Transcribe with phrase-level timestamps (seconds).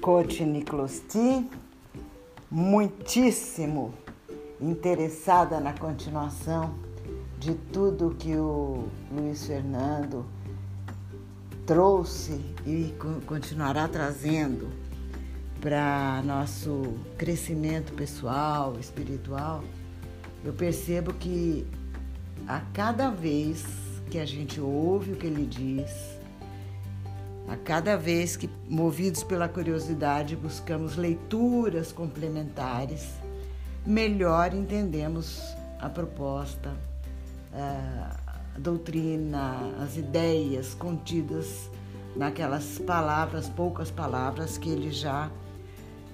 [0.00, 1.46] Coach Niclosti,
[2.50, 3.92] muitíssimo
[4.58, 6.74] interessada na continuação
[7.38, 10.24] de tudo que o Luiz Fernando
[11.66, 12.94] trouxe e
[13.26, 14.70] continuará trazendo
[15.60, 19.62] para nosso crescimento pessoal, espiritual.
[20.42, 21.66] Eu percebo que
[22.48, 23.66] a cada vez
[24.10, 26.19] que a gente ouve o que ele diz,
[27.50, 33.08] a cada vez que, movidos pela curiosidade, buscamos leituras complementares,
[33.84, 35.42] melhor entendemos
[35.80, 36.72] a proposta,
[37.52, 41.68] a doutrina, as ideias contidas
[42.14, 45.28] naquelas palavras, poucas palavras que ele já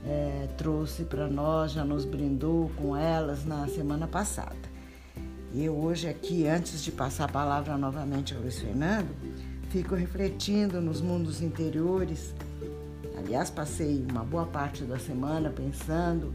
[0.06, 4.56] é, trouxe para nós, já nos brindou com elas na semana passada.
[5.52, 9.08] E hoje aqui, antes de passar a palavra novamente ao Luiz Fernando,
[9.70, 12.34] fico refletindo nos mundos interiores.
[13.17, 16.33] Aliás, passei uma boa parte da semana pensando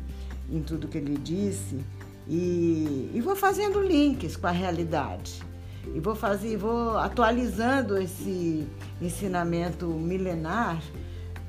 [0.49, 1.79] em tudo que ele disse
[2.27, 5.41] e, e vou fazendo links com a realidade.
[5.95, 8.67] E vou fazer, vou atualizando esse
[9.01, 10.81] ensinamento milenar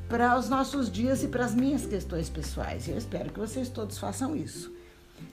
[0.08, 2.88] para os nossos dias e para as minhas questões pessoais.
[2.88, 4.72] Eu espero que vocês todos façam isso.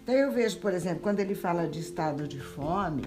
[0.03, 3.03] Então eu vejo, por exemplo, quando ele fala de estado de fome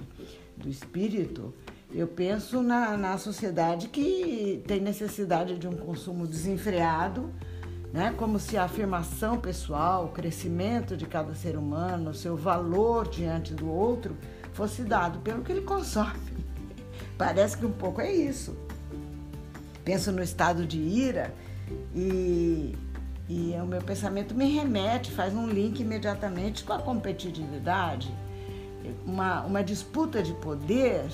[0.56, 1.55] do espírito,
[1.95, 7.31] eu penso na, na sociedade que tem necessidade de um consumo desenfreado,
[7.93, 8.15] né?
[8.17, 13.53] como se a afirmação pessoal, o crescimento de cada ser humano, o seu valor diante
[13.53, 14.17] do outro,
[14.53, 16.19] fosse dado pelo que ele consome.
[17.19, 18.56] Parece que um pouco é isso.
[19.84, 21.34] Penso no estado de ira
[21.95, 22.75] e,
[23.29, 28.12] e o meu pensamento me remete, faz um link imediatamente com a competitividade,
[29.05, 31.05] uma, uma disputa de poder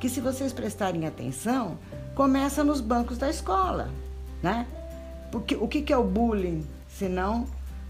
[0.00, 1.78] que se vocês prestarem atenção,
[2.14, 3.90] começa nos bancos da escola,
[4.42, 4.66] né?
[5.30, 7.46] Porque o que é o bullying, senão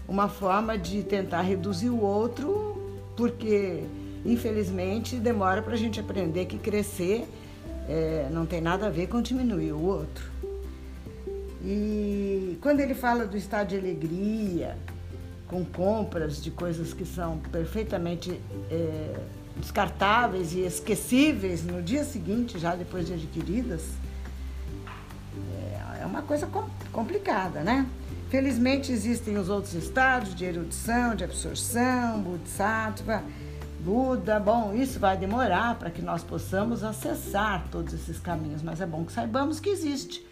[0.07, 3.83] uma forma de tentar reduzir o outro, porque
[4.25, 7.27] infelizmente demora para a gente aprender que crescer
[7.87, 10.25] é, não tem nada a ver com diminuir o outro.
[11.63, 14.77] E quando ele fala do estado de alegria,
[15.47, 19.15] com compras de coisas que são perfeitamente é,
[19.59, 23.81] descartáveis e esquecíveis no dia seguinte, já depois de adquiridas,
[25.53, 26.47] é, é uma coisa
[26.91, 27.87] complicada, né?
[28.29, 33.23] Felizmente existem os outros estados de erudição, de absorção, Bodhisattva,
[33.79, 34.37] Buda.
[34.37, 39.05] Bom, isso vai demorar para que nós possamos acessar todos esses caminhos, mas é bom
[39.05, 40.27] que saibamos que existe.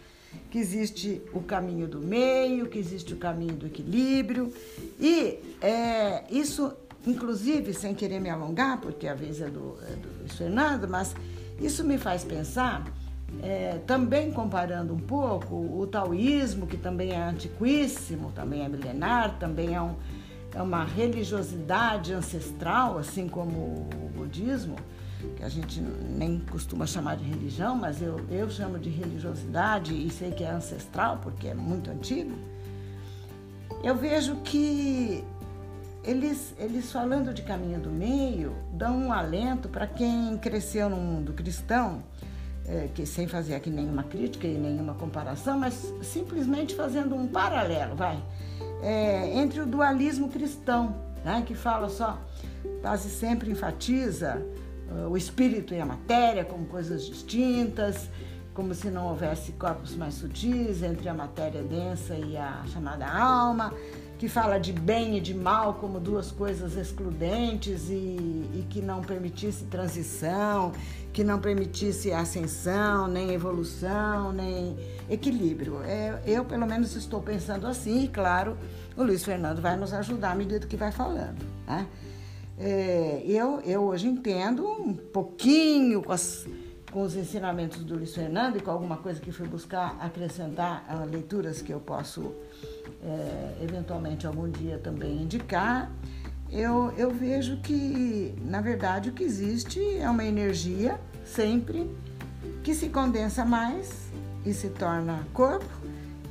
[0.50, 4.52] Que existe o caminho do meio, que existe o caminho do equilíbrio,
[5.00, 6.74] e é, isso
[7.06, 11.14] Inclusive, sem querer me alongar, porque a vez é do, é do Fernando, mas
[11.60, 12.84] isso me faz pensar,
[13.42, 19.74] é, também comparando um pouco o taoísmo, que também é antiquíssimo, também é milenar, também
[19.74, 19.94] é, um,
[20.52, 24.76] é uma religiosidade ancestral, assim como o budismo,
[25.36, 30.10] que a gente nem costuma chamar de religião, mas eu, eu chamo de religiosidade e
[30.10, 32.32] sei que é ancestral, porque é muito antigo.
[33.82, 35.22] Eu vejo que
[36.06, 41.32] eles, eles falando de caminho do meio, dão um alento para quem cresceu no mundo
[41.32, 42.04] cristão,
[42.64, 47.96] é, que sem fazer aqui nenhuma crítica e nenhuma comparação, mas simplesmente fazendo um paralelo,
[47.96, 48.22] vai,
[48.82, 50.94] é, entre o dualismo cristão,
[51.24, 52.20] né, que fala só,
[52.80, 54.40] quase sempre enfatiza
[54.88, 58.08] uh, o espírito e a matéria como coisas distintas,
[58.54, 63.72] como se não houvesse corpos mais sutis entre a matéria densa e a chamada alma
[64.18, 69.02] que fala de bem e de mal como duas coisas excludentes e, e, que não
[69.02, 70.72] permitisse transição,
[71.12, 74.76] que não permitisse ascensão, nem evolução, nem
[75.10, 75.82] equilíbrio.
[75.82, 78.56] É, eu, pelo menos, estou pensando assim e, claro,
[78.96, 81.44] o Luiz Fernando vai nos ajudar à medida que vai falando.
[81.66, 81.86] Né?
[82.58, 86.46] É, eu, eu hoje entendo um pouquinho com, as,
[86.96, 91.04] com os ensinamentos do Luiz Fernando e com alguma coisa que fui buscar acrescentar a
[91.04, 92.32] leituras que eu posso
[93.04, 95.92] é, eventualmente algum dia também indicar,
[96.50, 101.94] eu, eu vejo que, na verdade, o que existe é uma energia sempre
[102.64, 104.10] que se condensa mais
[104.42, 105.68] e se torna corpo,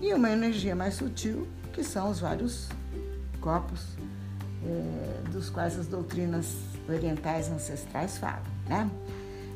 [0.02, 2.70] e uma energia mais sutil, que são os vários
[3.40, 3.86] corpos
[4.66, 6.58] é, dos quais as doutrinas
[6.90, 8.90] orientais ancestrais falam, né?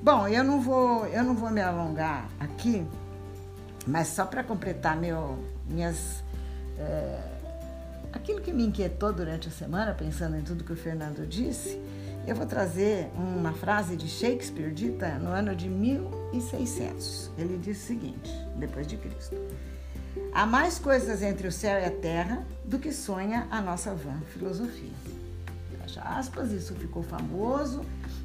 [0.01, 2.88] Bom, eu não vou, eu não vou me alongar aqui,
[3.86, 5.38] mas só para completar meu,
[5.68, 6.24] minhas
[6.78, 7.19] é,
[8.13, 11.78] aquilo que me inquietou durante a semana, pensando em tudo que o Fernando disse,
[12.25, 17.31] eu vou trazer uma frase de Shakespeare dita no ano de 1600.
[17.38, 19.36] Ele diz o seguinte, depois de Cristo:
[20.34, 24.18] há mais coisas entre o céu e a terra do que sonha a nossa vã
[24.34, 24.94] filosofia.
[25.81, 27.81] Fecha aspas, isso ficou famoso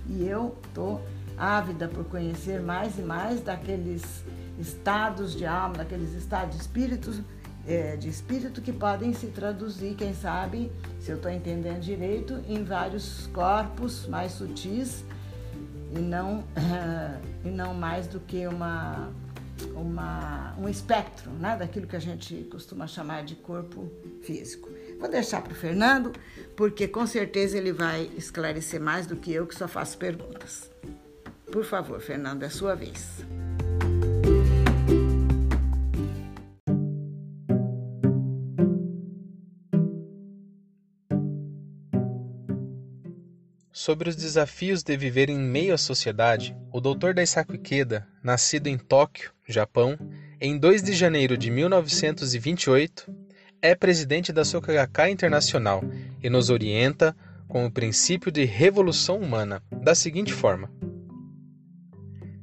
[0.07, 1.01] e eu estou
[1.37, 4.25] ávida por conhecer mais e mais daqueles
[4.59, 7.25] estados de alma, daqueles estados de
[7.67, 10.71] é, de espírito que podem se traduzir, quem sabe,
[11.01, 15.05] se eu estou entendendo direito, em vários corpos mais sutis
[15.95, 16.45] e não,
[17.45, 19.11] e não mais do que uma,
[19.75, 23.91] uma, um espectro né, daquilo que a gente costuma chamar de corpo
[24.23, 24.69] físico.
[24.99, 26.13] Vou deixar para o Fernando,
[26.57, 30.74] porque com certeza ele vai esclarecer mais do que eu, que só faço perguntas.
[31.55, 33.25] Por favor, Fernando, é sua vez.
[43.71, 47.13] Sobre os desafios de viver em meio à sociedade, o Dr.
[47.15, 49.97] Daisaku Ikeda, nascido em Tóquio, Japão,
[50.41, 53.15] em 2 de janeiro de 1928,
[53.63, 55.85] é presidente da Sokagai Internacional
[56.21, 57.15] e nos orienta
[57.47, 60.69] com o princípio de revolução humana da seguinte forma: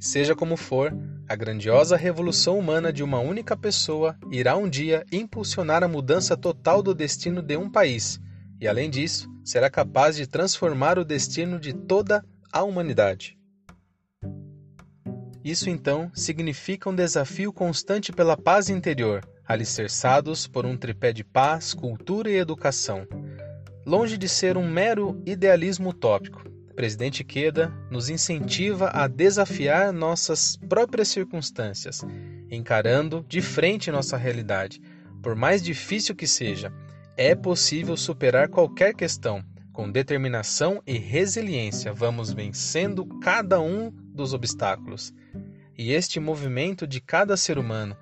[0.01, 0.91] Seja como for,
[1.29, 6.81] a grandiosa revolução humana de uma única pessoa irá um dia impulsionar a mudança total
[6.81, 8.19] do destino de um país
[8.59, 13.37] e, além disso, será capaz de transformar o destino de toda a humanidade.
[15.43, 21.75] Isso então significa um desafio constante pela paz interior, alicerçados por um tripé de paz,
[21.75, 23.05] cultura e educação.
[23.85, 31.09] Longe de ser um mero idealismo utópico, presidente Queda nos incentiva a desafiar nossas próprias
[31.09, 32.01] circunstâncias,
[32.49, 34.81] encarando de frente nossa realidade,
[35.21, 36.73] por mais difícil que seja,
[37.15, 39.43] é possível superar qualquer questão.
[39.71, 45.13] Com determinação e resiliência, vamos vencendo cada um dos obstáculos.
[45.77, 47.95] E este movimento de cada ser humano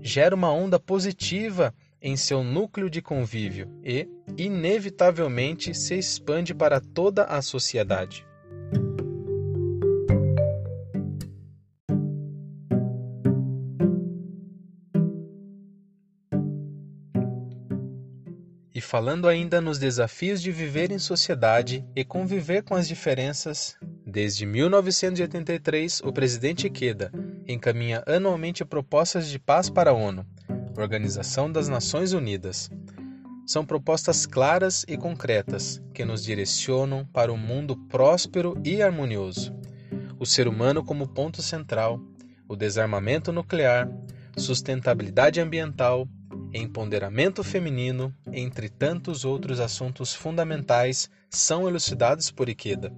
[0.00, 1.74] gera uma onda positiva
[2.06, 4.06] em seu núcleo de convívio e,
[4.36, 8.26] inevitavelmente, se expande para toda a sociedade.
[18.74, 24.44] E falando ainda nos desafios de viver em sociedade e conviver com as diferenças, desde
[24.44, 27.10] 1983 o presidente Ikeda
[27.48, 30.26] encaminha anualmente propostas de paz para a ONU,
[30.76, 32.70] Organização das Nações Unidas.
[33.46, 39.54] São propostas claras e concretas que nos direcionam para um mundo próspero e harmonioso.
[40.18, 42.00] O ser humano como ponto central,
[42.48, 43.88] o desarmamento nuclear,
[44.36, 46.08] sustentabilidade ambiental,
[46.52, 52.92] empoderamento feminino, entre tantos outros assuntos fundamentais, são elucidados por Ikeda.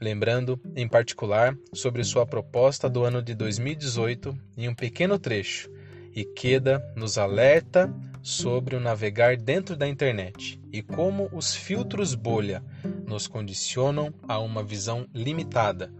[0.00, 5.70] Lembrando, em particular, sobre sua proposta do ano de 2018, em um pequeno trecho,
[6.14, 12.62] Ikeda nos alerta sobre o navegar dentro da internet e como os filtros bolha
[13.06, 15.92] nos condicionam a uma visão limitada,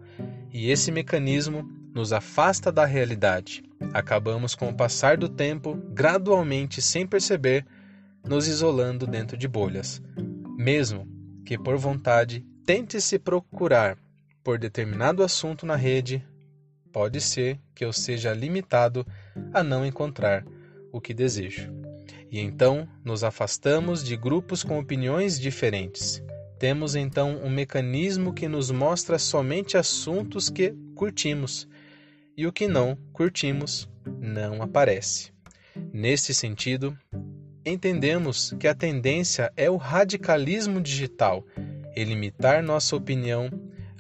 [0.53, 3.63] e esse mecanismo nos afasta da realidade.
[3.93, 7.67] Acabamos com o passar do tempo, gradualmente, sem perceber,
[8.25, 10.01] nos isolando dentro de bolhas.
[10.57, 11.07] Mesmo
[11.45, 13.99] que por vontade tente se procurar
[14.43, 16.25] por determinado assunto na rede,
[16.93, 19.07] pode ser que eu seja limitado
[19.53, 20.45] a não encontrar
[20.93, 21.73] o que desejo.
[22.31, 26.23] E então nos afastamos de grupos com opiniões diferentes.
[26.59, 31.69] Temos então um mecanismo que nos mostra somente assuntos que curtimos
[32.37, 33.89] e o que não curtimos
[34.21, 35.33] não aparece.
[35.93, 36.97] Neste sentido,
[37.65, 41.45] entendemos que a tendência é o radicalismo digital
[41.97, 43.51] e limitar nossa opinião,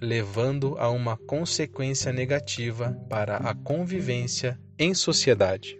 [0.00, 5.78] levando a uma consequência negativa para a convivência em sociedade.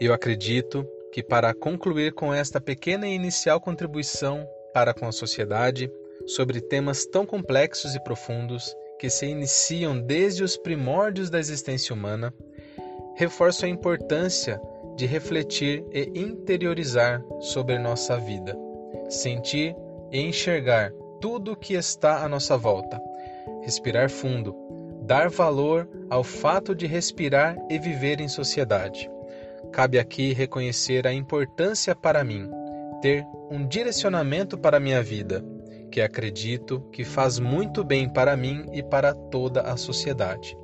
[0.00, 5.88] Eu acredito que, para concluir com esta pequena e inicial contribuição para com a sociedade
[6.26, 12.34] sobre temas tão complexos e profundos que se iniciam desde os primórdios da existência humana,
[13.22, 14.60] reforço a importância
[14.96, 18.56] de refletir e interiorizar sobre nossa vida,
[19.08, 19.74] sentir
[20.10, 23.00] e enxergar tudo o que está à nossa volta,
[23.62, 24.54] respirar fundo,
[25.02, 29.10] dar valor ao fato de respirar e viver em sociedade
[29.72, 32.50] Cabe aqui reconhecer a importância para mim
[33.00, 35.42] ter um direcionamento para minha vida,
[35.90, 40.56] que acredito que faz muito bem para mim e para toda a sociedade.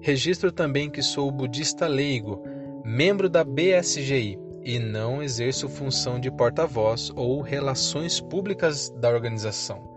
[0.00, 2.42] Registro também que sou budista leigo,
[2.84, 9.96] membro da BSGI e não exerço função de porta-voz ou relações públicas da organização.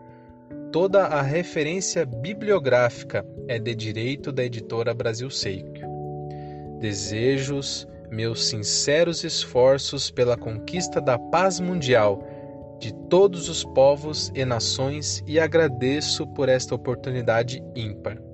[0.72, 5.79] Toda a referência bibliográfica é de direito da editora Brasil Seiko.
[6.79, 12.24] Desejos meus sinceros esforços pela conquista da paz mundial
[12.79, 18.29] de todos os povos e nações e agradeço por esta oportunidade ímpar.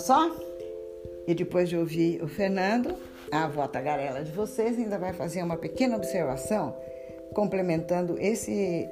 [0.00, 0.34] Só?
[1.26, 2.96] E depois de ouvir o Fernando,
[3.30, 6.76] a avó tagarela de vocês ainda vai fazer uma pequena observação
[7.32, 8.88] complementando esse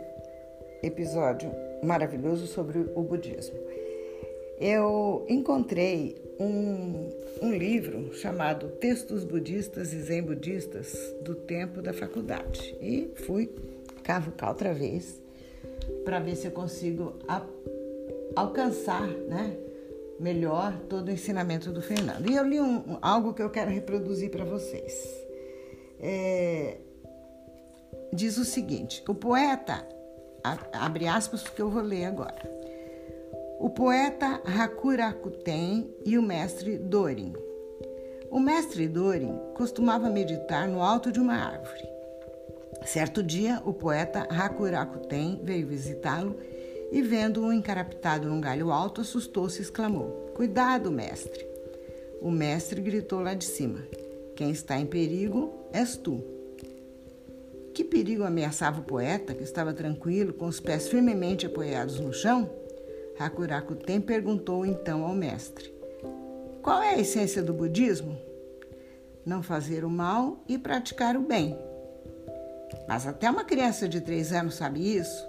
[0.83, 1.50] episódio
[1.83, 3.59] maravilhoso sobre o budismo.
[4.61, 7.11] Eu encontrei um,
[7.43, 13.50] um livro chamado Textos Budistas e Zen Budistas do tempo da faculdade e fui
[14.03, 15.21] cavucar outra vez
[16.05, 17.45] para ver se eu consigo a,
[18.35, 19.57] alcançar, né?
[20.18, 22.28] Melhor todo o ensinamento do Fernando.
[22.28, 25.26] E eu li um, algo que eu quero reproduzir para vocês.
[26.00, 26.78] É,
[28.12, 29.87] diz o seguinte: o poeta,
[30.72, 32.58] abre aspas, porque eu vou ler agora.
[33.58, 37.34] O poeta Hakurakuten e o mestre Dorin.
[38.30, 41.88] O mestre Dorin costumava meditar no alto de uma árvore.
[42.84, 46.38] Certo dia, o poeta Hakurakuten veio visitá-lo
[46.90, 51.47] e, vendo-o encarapitado num galho alto, assustou-se e exclamou: Cuidado, mestre!
[52.21, 53.80] O mestre gritou lá de cima:
[54.35, 56.23] Quem está em perigo és tu.
[57.75, 62.50] Que perigo ameaçava o poeta, que estava tranquilo, com os pés firmemente apoiados no chão?
[63.18, 65.73] Hakurakuten perguntou então ao mestre:
[66.62, 68.18] Qual é a essência do budismo?
[69.25, 71.57] Não fazer o mal e praticar o bem.
[72.88, 75.27] Mas até uma criança de três anos sabe isso?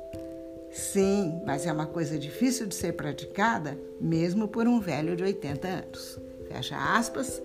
[0.72, 5.68] Sim, mas é uma coisa difícil de ser praticada, mesmo por um velho de 80
[5.68, 6.20] anos.
[6.48, 7.42] Fecha aspas.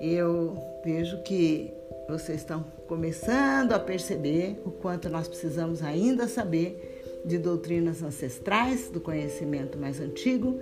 [0.00, 1.72] Eu vejo que
[2.08, 9.00] vocês estão começando a perceber o quanto nós precisamos ainda saber de doutrinas ancestrais, do
[9.00, 10.58] conhecimento mais antigo,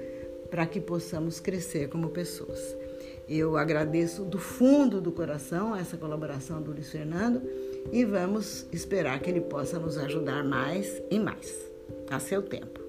[0.50, 2.76] para que possamos crescer como pessoas.
[3.28, 7.42] Eu agradeço do fundo do coração essa colaboração do Luiz Fernando
[7.92, 11.54] e vamos esperar que ele possa nos ajudar mais e mais.
[12.10, 12.85] A seu tempo.